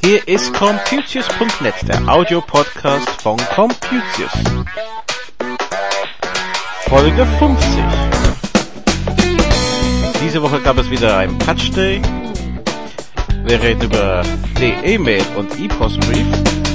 [0.00, 4.30] Hier ist Computius.net, der Audiopodcast von Computius.
[6.88, 7.84] Folge 50.
[10.22, 12.00] Diese Woche gab es wieder ein Patch Day.
[13.44, 14.22] Wir reden über
[14.60, 16.71] die E-Mail und E-Post-Brief.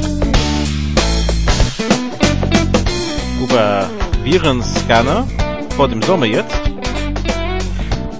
[3.57, 3.89] Über
[4.23, 5.27] Virenscanner
[5.75, 6.61] vor dem Sommer jetzt.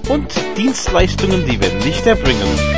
[0.08, 2.77] Und Dienstleistungen, die wir nicht erbringen.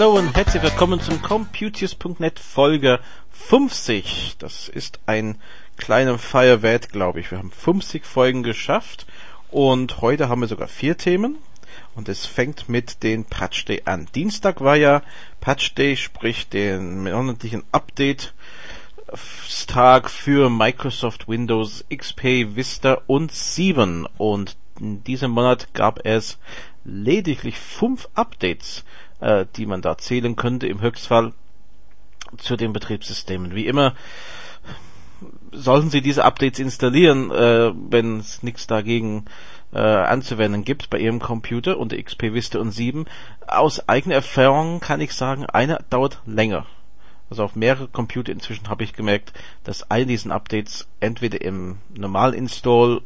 [0.00, 3.00] Hallo und herzlich willkommen zum Computius.net Folge
[3.32, 4.36] 50.
[4.38, 5.36] Das ist ein
[5.76, 7.30] kleiner Feuerwert, glaube ich.
[7.30, 9.06] Wir haben 50 Folgen geschafft
[9.50, 11.36] und heute haben wir sogar vier Themen
[11.94, 14.08] und es fängt mit den Patch Day an.
[14.14, 15.02] Dienstag war ja
[15.42, 18.32] Patch Day, sprich den monatlichen Update
[19.66, 26.38] Tag für Microsoft Windows XP, Vista und 7 und in diesem Monat gab es
[26.84, 28.82] lediglich fünf Updates
[29.20, 31.32] äh, die man da zählen könnte im Höchstfall
[32.38, 33.54] zu den Betriebssystemen.
[33.54, 33.94] Wie immer
[35.52, 39.24] sollten Sie diese Updates installieren, äh, wenn es nichts dagegen
[39.72, 43.06] äh, anzuwenden gibt bei Ihrem Computer unter XP Vista und 7.
[43.46, 46.66] Aus eigener Erfahrung kann ich sagen, einer dauert länger.
[47.28, 49.32] Also auf mehrere Computer inzwischen habe ich gemerkt,
[49.62, 53.02] dass all diesen Updates entweder im Normal-Install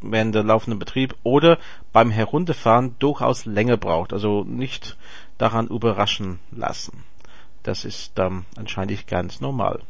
[0.00, 1.58] während der laufenden Betrieb oder
[1.92, 4.12] beim Herunterfahren durchaus länger braucht.
[4.12, 4.96] Also nicht
[5.38, 7.04] daran überraschen lassen.
[7.62, 9.80] Das ist ähm, anscheinend ganz normal.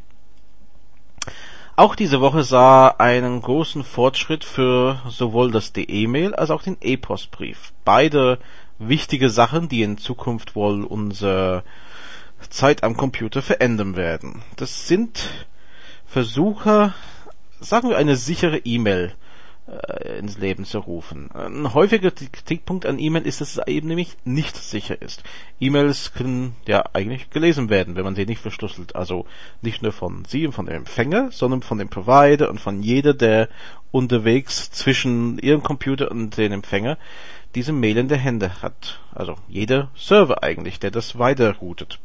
[1.76, 7.72] Auch diese Woche sah einen großen Fortschritt für sowohl das E-Mail als auch den E-Postbrief.
[7.84, 8.38] Beide
[8.78, 11.64] wichtige Sachen, die in Zukunft wohl unsere
[12.48, 14.42] Zeit am Computer verändern werden.
[14.54, 15.46] Das sind
[16.06, 16.94] Versuche,
[17.58, 19.12] sagen wir eine sichere E-Mail
[19.66, 21.30] äh, ins Leben zu rufen.
[21.32, 25.22] Ein häufiger Kritikpunkt an E-Mail ist, dass es eben nämlich nicht sicher ist.
[25.58, 28.94] E-Mails können ja eigentlich gelesen werden, wenn man sie nicht verschlüsselt.
[28.94, 29.26] Also
[29.62, 33.14] nicht nur von Sie und von dem Empfänger, sondern von dem Provider und von jeder,
[33.14, 33.48] der
[33.90, 36.98] unterwegs zwischen Ihrem Computer und dem Empfänger
[37.54, 39.00] diese Mail in der Hände hat.
[39.14, 42.00] Also jeder Server eigentlich, der das weiterroutet.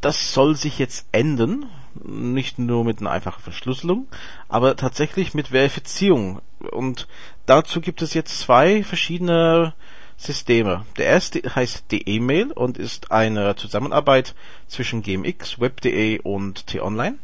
[0.00, 4.06] Das soll sich jetzt ändern, nicht nur mit einer einfachen Verschlüsselung,
[4.48, 6.40] aber tatsächlich mit Verifizierung.
[6.70, 7.08] Und
[7.46, 9.74] dazu gibt es jetzt zwei verschiedene
[10.16, 10.86] Systeme.
[10.98, 14.34] Der erste heißt die E-Mail und ist eine Zusammenarbeit
[14.68, 17.18] zwischen GMX, Web.de und T-Online.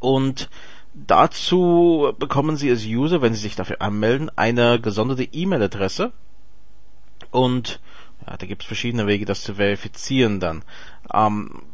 [0.00, 0.50] Und
[0.92, 6.12] dazu bekommen Sie als User, wenn Sie sich dafür anmelden, eine gesonderte E-Mail-Adresse.
[7.30, 7.80] Und
[8.26, 10.64] ja, da gibt es verschiedene Wege, das zu verifizieren dann.
[11.12, 11.73] Ähm, äh,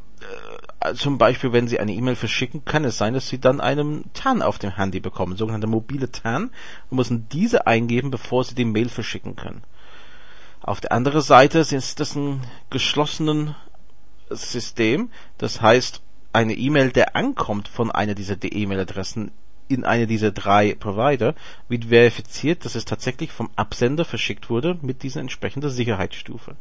[0.94, 4.42] zum Beispiel, wenn Sie eine E-Mail verschicken, kann es sein, dass Sie dann einen TAN
[4.42, 6.50] auf dem Handy bekommen, sogenannte mobile TAN,
[6.88, 9.62] und müssen diese eingeben, bevor Sie die Mail verschicken können.
[10.62, 13.54] Auf der anderen Seite ist das ein geschlossenes
[14.30, 16.02] System, das heißt,
[16.32, 19.32] eine E-Mail, der ankommt von einer dieser E-Mail-Adressen
[19.68, 21.34] in eine dieser drei Provider,
[21.68, 26.56] wird verifiziert, dass es tatsächlich vom Absender verschickt wurde mit dieser entsprechenden Sicherheitsstufe.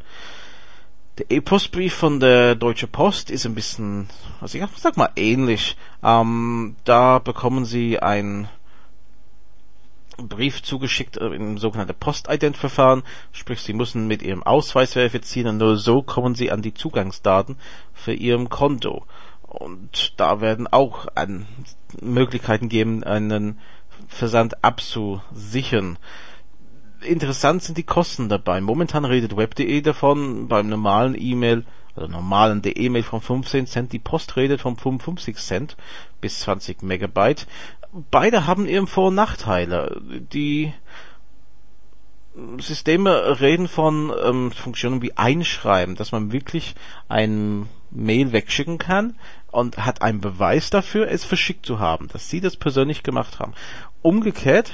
[1.20, 4.08] Der E-Postbrief von der Deutsche Post ist ein bisschen,
[4.40, 5.76] also ich sag mal ähnlich.
[6.02, 8.48] Ähm, da bekommen Sie einen
[10.16, 13.04] Brief zugeschickt im sogenannten Postident-Verfahren,
[13.34, 17.58] sprich Sie müssen mit Ihrem Ausweis verifizieren und nur so kommen Sie an die Zugangsdaten
[17.94, 19.06] für Ihrem Konto.
[19.42, 21.48] Und da werden auch an
[22.02, 23.60] Möglichkeiten geben, einen
[24.08, 25.98] Versand abzusichern
[27.02, 28.62] interessant sind die Kosten dabei.
[28.62, 31.66] Momentan redet web.de davon, beim normalen E-Mail,
[31.96, 35.78] also normalen E-Mail von 15 Cent, die Post redet von 55 Cent
[36.22, 37.48] bis 20 Megabyte.
[38.12, 40.02] Beide haben eben Vor- und Nachteile.
[40.32, 40.74] Die
[42.60, 46.76] Systeme reden von ähm, Funktionen wie Einschreiben, dass man wirklich
[47.08, 49.16] ein Mail wegschicken kann
[49.52, 53.54] und hat einen Beweis dafür, es verschickt zu haben, dass sie das persönlich gemacht haben.
[54.02, 54.72] Umgekehrt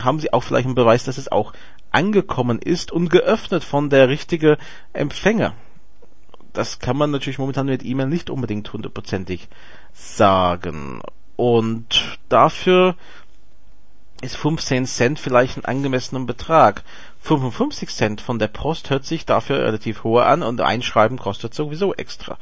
[0.00, 1.52] haben sie auch vielleicht einen Beweis, dass es auch
[1.90, 4.58] angekommen ist und geöffnet von der richtige
[4.92, 5.54] Empfänger.
[6.52, 9.48] Das kann man natürlich momentan mit E-Mail nicht unbedingt hundertprozentig
[9.92, 11.00] sagen.
[11.36, 12.96] Und dafür
[14.22, 16.82] ist 15 Cent vielleicht ein angemessener Betrag.
[17.20, 21.94] 55 Cent von der Post hört sich dafür relativ hohe an und Einschreiben kostet sowieso
[21.94, 22.38] extra.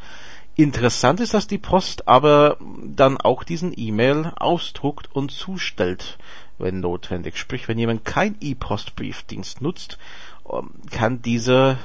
[0.57, 6.17] Interessant ist, dass die Post aber dann auch diesen E-Mail ausdruckt und zustellt,
[6.59, 7.37] wenn notwendig.
[7.37, 9.99] Sprich, wenn jemand kein E-Post-Briefdienst nutzt,
[10.51, 11.79] ähm, kann dieser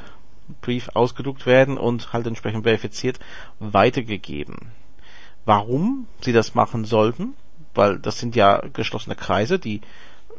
[0.61, 3.19] Brief ausgedruckt werden und halt entsprechend verifiziert
[3.59, 4.71] weitergegeben.
[5.45, 7.33] Warum sie das machen sollten?
[7.73, 9.81] Weil das sind ja geschlossene Kreise, die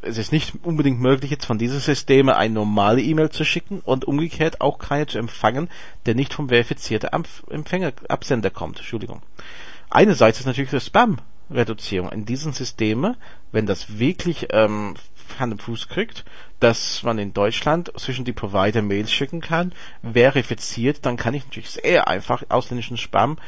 [0.02, 4.06] es ist nicht unbedingt möglich, jetzt von diesen Systemen eine normale E-Mail zu schicken und
[4.06, 5.68] umgekehrt auch keine zu empfangen,
[6.06, 7.10] der nicht vom verifizierten
[7.50, 8.78] Empfänger, Absender kommt.
[8.78, 9.22] Entschuldigung.
[9.90, 10.86] Einerseits ist natürlich das
[11.50, 13.16] Spam-Reduzierung in diesen Systemen,
[13.52, 14.94] wenn das wirklich ähm,
[15.38, 16.24] Hand und Fuß kriegt,
[16.58, 21.70] dass man in Deutschland zwischen die Provider Mails schicken kann, verifiziert, dann kann ich natürlich
[21.70, 23.38] sehr einfach ausländischen Spam,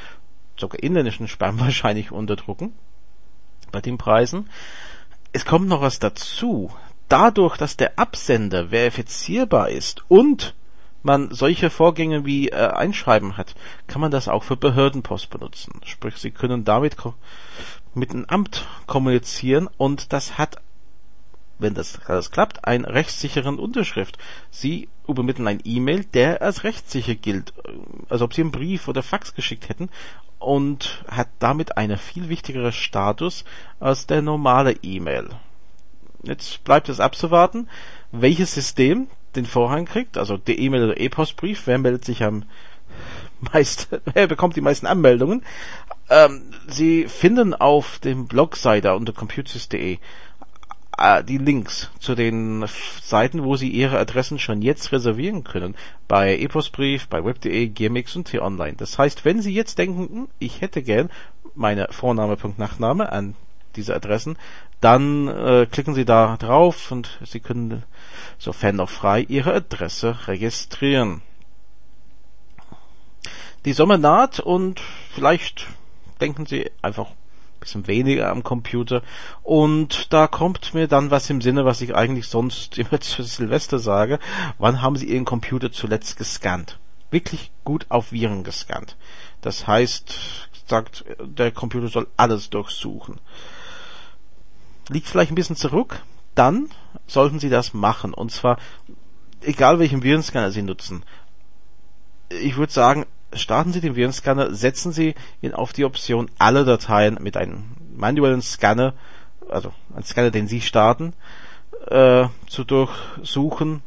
[0.57, 2.73] sogar inländischen Spam wahrscheinlich unterdrucken
[3.71, 4.49] bei den Preisen
[5.33, 6.71] es kommt noch was dazu.
[7.09, 10.55] Dadurch, dass der Absender verifizierbar ist und
[11.03, 13.55] man solche Vorgänge wie äh, Einschreiben hat,
[13.87, 15.81] kann man das auch für Behördenpost benutzen.
[15.85, 16.97] Sprich, Sie können damit
[17.95, 20.57] mit einem Amt kommunizieren und das hat,
[21.59, 24.19] wenn das alles klappt, einen rechtssicheren Unterschrift.
[24.51, 27.53] Sie übermitteln ein E-Mail, der als rechtssicher gilt,
[28.09, 29.91] als ob Sie einen Brief oder Fax geschickt hätten
[30.39, 33.45] und hat damit einen viel wichtigeren Status
[33.79, 35.29] als der normale E-Mail.
[36.23, 37.69] Jetzt bleibt es abzuwarten,
[38.13, 42.45] welches System den Vorrang kriegt, also der E-Mail oder E-Postbrief, wer meldet sich am
[43.53, 45.45] meisten, wer bekommt die meisten Anmeldungen.
[46.11, 49.99] Ähm, Sie finden auf dem Blogseite unter computers.de
[50.99, 52.65] äh, die Links zu den
[53.03, 55.75] Seiten, wo Sie Ihre Adressen schon jetzt reservieren können.
[56.09, 58.75] Bei ePostbrief, bei web.de, GMX und T-Online.
[58.77, 61.11] Das heißt, wenn Sie jetzt denken, hm, ich hätte gern
[61.55, 63.35] meine Vorname.nachname an
[63.77, 64.37] diese Adressen,
[64.83, 67.85] dann äh, klicken Sie da drauf und Sie können,
[68.39, 71.23] sofern noch frei, Ihre Adresse registrieren.
[73.65, 74.81] Die Sommer naht und
[75.15, 75.67] vielleicht
[76.21, 77.07] denken Sie einfach
[77.63, 79.03] bisschen weniger am Computer.
[79.43, 83.79] Und da kommt mir dann was im Sinne, was ich eigentlich sonst immer zu Silvester
[83.79, 84.19] sage.
[84.59, 86.79] Wann haben Sie Ihren Computer zuletzt gescannt?
[87.11, 88.97] Wirklich gut auf Viren gescannt.
[89.41, 93.21] Das heißt, sagt, der Computer soll alles durchsuchen.
[94.89, 96.03] Liegt vielleicht ein bisschen zurück,
[96.35, 96.69] dann
[97.07, 98.15] sollten Sie das machen.
[98.15, 98.59] Und zwar,
[99.41, 101.05] egal welchen Virenscanner Sie nutzen.
[102.29, 107.19] Ich würde sagen, starten Sie den Virenscanner, setzen Sie ihn auf die Option alle Dateien
[107.21, 107.65] mit einem
[107.95, 108.95] manuellen Scanner,
[109.49, 111.13] also ein Scanner, den Sie starten,
[111.89, 113.83] äh, zu durchsuchen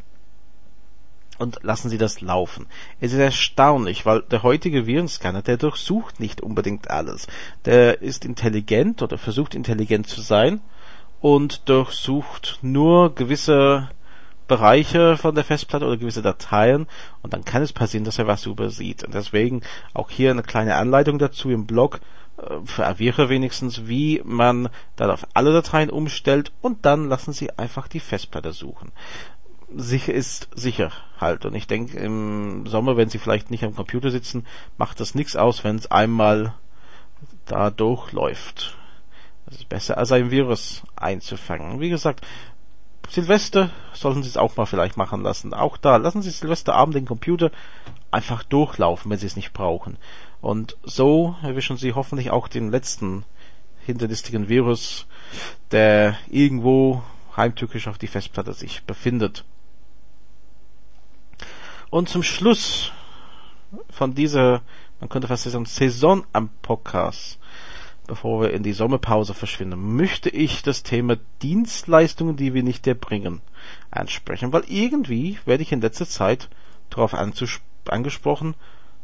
[1.38, 2.68] und lassen Sie das laufen.
[3.00, 7.28] Es ist erstaunlich, weil der heutige Virenscanner, der durchsucht nicht unbedingt alles.
[7.66, 10.62] Der ist intelligent oder versucht intelligent zu sein
[11.26, 13.90] und durchsucht nur gewisse
[14.48, 16.86] Bereiche von der Festplatte oder gewisse Dateien
[17.24, 19.04] und dann kann es passieren, dass er was übersieht.
[19.04, 19.64] Und deswegen
[19.96, 22.00] auch hier eine kleine Anleitung dazu im Blog,
[22.38, 27.50] äh, für Avira wenigstens, wie man dann auf alle Dateien umstellt und dann lassen Sie
[27.58, 28.92] einfach die Festplatte suchen.
[29.76, 31.44] Sicher ist sicher halt.
[31.46, 34.46] Und ich denke, im Sommer, wenn Sie vielleicht nicht am Computer sitzen,
[34.78, 36.54] macht das nichts aus, wenn es einmal
[37.48, 38.78] da durchläuft.
[39.46, 41.80] Das ist besser als ein Virus einzufangen.
[41.80, 42.26] Wie gesagt,
[43.10, 45.54] Silvester sollten Sie es auch mal vielleicht machen lassen.
[45.54, 47.52] Auch da, lassen Sie Silvesterabend den Computer
[48.12, 49.98] einfach durchlaufen, wenn Sie es nicht brauchen.
[50.42, 53.24] Und so erwischen Sie hoffentlich auch den letzten
[53.86, 55.06] hinterlistigen Virus,
[55.72, 57.04] der irgendwo
[57.38, 59.46] heimtückisch auf die Festplatte sich befindet.
[61.92, 62.92] Und zum Schluss
[63.90, 64.62] von dieser,
[65.00, 67.40] man könnte fast sagen, Saison am Podcast
[68.08, 73.42] bevor wir in die Sommerpause verschwinden, möchte ich das Thema Dienstleistungen, die wir nicht erbringen,
[73.92, 76.50] ansprechen, weil irgendwie werde ich in letzter Zeit
[76.90, 78.56] darauf angesprochen,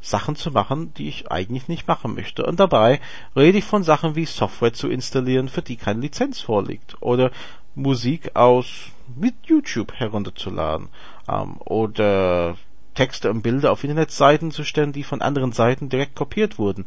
[0.01, 2.45] Sachen zu machen, die ich eigentlich nicht machen möchte.
[2.45, 2.99] Und dabei
[3.35, 7.31] rede ich von Sachen wie Software zu installieren, für die keine Lizenz vorliegt, oder
[7.75, 10.89] Musik aus mit YouTube herunterzuladen,
[11.29, 12.57] ähm, oder
[12.95, 16.85] Texte und Bilder auf Internetseiten zu stellen, die von anderen Seiten direkt kopiert wurden.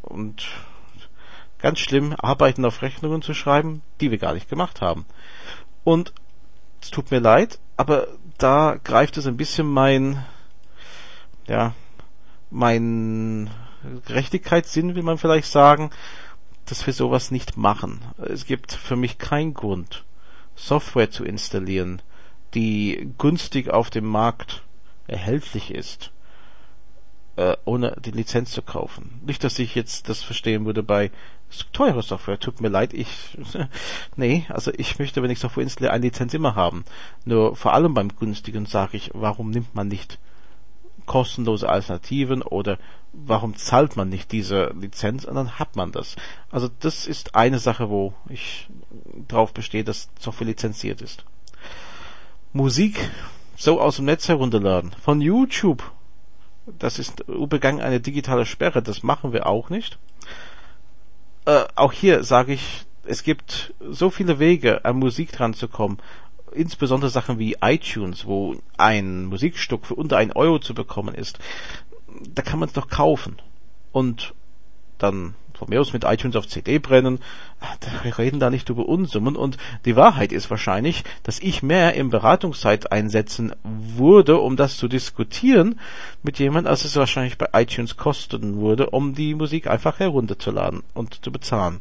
[0.00, 0.46] Und
[1.62, 5.06] ganz schlimm, Arbeiten auf Rechnungen zu schreiben, die wir gar nicht gemacht haben.
[5.84, 6.12] Und
[6.82, 10.24] es tut mir leid, aber da greift es ein bisschen mein,
[11.46, 11.72] ja,
[12.50, 13.50] mein
[14.06, 15.90] Gerechtigkeitssinn, will man vielleicht sagen,
[16.66, 18.00] dass wir sowas nicht machen.
[18.18, 20.04] Es gibt für mich keinen Grund,
[20.56, 22.02] Software zu installieren,
[22.54, 24.62] die günstig auf dem Markt
[25.06, 26.12] erhältlich ist
[27.36, 29.20] äh, ohne die Lizenz zu kaufen.
[29.24, 31.10] Nicht, dass ich jetzt das verstehen würde bei
[31.72, 33.36] teure Software, tut mir leid, ich,
[34.16, 36.84] nee, also ich möchte, wenn ich Software installiere, eine Lizenz immer haben.
[37.24, 40.18] Nur vor allem beim günstigen sage ich, warum nimmt man nicht
[41.06, 42.78] kostenlose Alternativen oder
[43.12, 46.16] warum zahlt man nicht diese Lizenz und dann hat man das.
[46.50, 48.68] Also das ist eine Sache, wo ich
[49.28, 51.24] drauf bestehe, dass Software lizenziert ist.
[52.52, 53.10] Musik
[53.56, 54.92] so aus dem Netz herunterladen.
[55.02, 55.82] Von YouTube.
[56.66, 58.82] Das ist übergang eine digitale Sperre.
[58.82, 59.98] Das machen wir auch nicht.
[61.44, 65.98] Äh, auch hier sage ich, es gibt so viele Wege, an Musik dran zu kommen.
[66.52, 71.38] Insbesondere Sachen wie iTunes, wo ein Musikstück für unter ein Euro zu bekommen ist.
[72.28, 73.40] Da kann man es doch kaufen.
[73.90, 74.34] Und
[74.98, 77.20] dann von mir aus mit iTunes auf CD brennen,
[78.02, 82.10] wir reden da nicht über Unsummen und die Wahrheit ist wahrscheinlich, dass ich mehr im
[82.10, 85.78] Beratungszeit einsetzen würde, um das zu diskutieren
[86.24, 91.24] mit jemand, als es wahrscheinlich bei iTunes kosten würde, um die Musik einfach herunterzuladen und
[91.24, 91.80] zu bezahlen.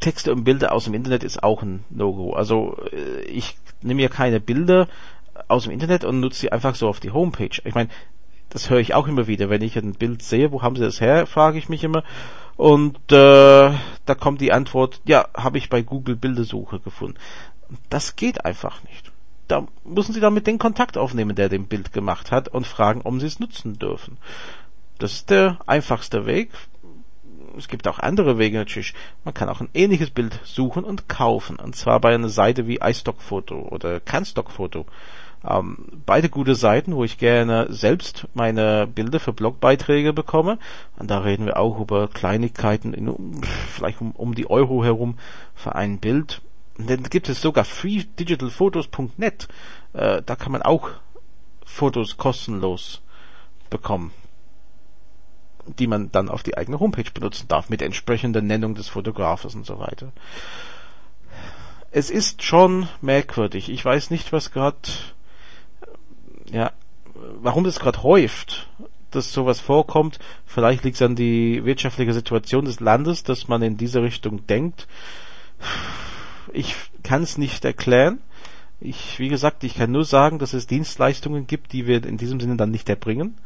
[0.00, 2.34] Texte und Bilder aus dem Internet ist auch ein No-Go.
[2.34, 4.86] Also äh, ich nehme mir keine Bilder
[5.48, 7.58] aus dem Internet und nutze sie einfach so auf die Homepage.
[7.64, 7.88] Ich meine,
[8.50, 9.50] das höre ich auch immer wieder.
[9.50, 12.02] Wenn ich ein Bild sehe, wo haben sie das her, frage ich mich immer.
[12.56, 13.70] Und äh,
[14.04, 17.18] da kommt die Antwort, ja, habe ich bei Google Bildersuche gefunden.
[17.88, 19.12] Das geht einfach nicht.
[19.46, 23.20] Da müssen Sie damit den Kontakt aufnehmen, der den Bild gemacht hat, und fragen, ob
[23.20, 24.18] Sie es nutzen dürfen.
[24.98, 26.50] Das ist der einfachste Weg.
[27.56, 28.94] Es gibt auch andere Wege natürlich.
[29.24, 31.56] Man kann auch ein ähnliches Bild suchen und kaufen.
[31.56, 34.84] Und zwar bei einer Seite wie iStockfoto oder CanStockfoto.
[35.48, 40.58] Ähm, beide gute Seiten, wo ich gerne selbst meine Bilder für Blogbeiträge bekomme.
[40.98, 45.18] Und da reden wir auch über Kleinigkeiten, in, vielleicht um, um die Euro herum
[45.54, 46.42] für ein Bild.
[46.76, 49.48] Und dann gibt es sogar freedigitalphotos.net.
[49.94, 50.90] Äh, da kann man auch
[51.64, 53.02] Fotos kostenlos
[53.70, 54.12] bekommen
[55.78, 59.66] die man dann auf die eigene Homepage benutzen darf, mit entsprechender Nennung des Fotografers und
[59.66, 60.12] so weiter.
[61.90, 63.70] Es ist schon merkwürdig.
[63.70, 64.78] Ich weiß nicht, was gerade
[66.50, 66.72] ja,
[67.40, 68.68] warum das gerade häuft,
[69.10, 70.18] dass sowas vorkommt.
[70.46, 74.86] Vielleicht liegt es an die wirtschaftliche Situation des Landes, dass man in diese Richtung denkt.
[76.52, 78.20] Ich kann es nicht erklären.
[78.80, 82.38] Ich, wie gesagt, ich kann nur sagen, dass es Dienstleistungen gibt, die wir in diesem
[82.38, 83.36] Sinne dann nicht erbringen,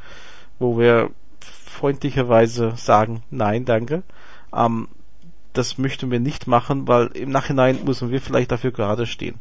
[0.58, 4.02] wo wir freundlicherweise sagen, nein, danke.
[4.54, 4.88] Ähm,
[5.54, 9.38] das möchten wir nicht machen, weil im Nachhinein müssen wir vielleicht dafür gerade stehen.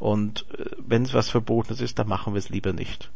[0.00, 3.10] Und äh, wenn es was Verbotenes ist, dann machen wir es lieber nicht.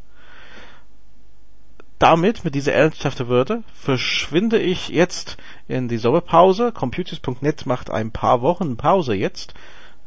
[1.99, 5.38] Damit, mit dieser ernsthaften Würde, verschwinde ich jetzt
[5.69, 6.71] in die Sommerpause.
[6.71, 9.55] Computers.net macht ein paar Wochen Pause jetzt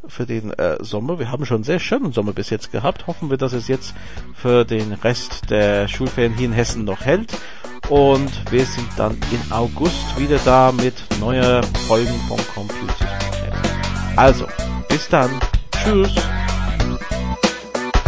[0.07, 1.17] für den äh, Sommer.
[1.17, 3.07] Wir haben schon einen sehr schönen Sommer bis jetzt gehabt.
[3.07, 3.95] Hoffen wir, dass es jetzt
[4.35, 7.33] für den Rest der Schulferien hier in Hessen noch hält.
[7.89, 13.53] Und wir sind dann in August wieder da mit neuen Folgen von Computers.net.
[14.17, 14.45] Also,
[14.89, 15.31] bis dann.
[15.71, 16.13] Tschüss.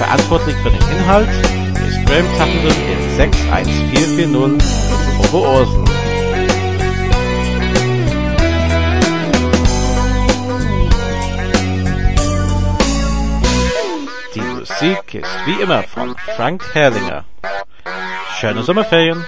[0.00, 4.66] Verantwortlich für den Inhalt ist Graham Tappenden in 61440
[5.28, 5.84] Oberursen.
[14.34, 17.26] Die Musik ist wie immer von Frank Herrlinger.
[18.38, 19.26] Schöne Sommerferien!